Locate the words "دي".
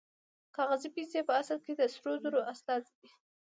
3.01-3.09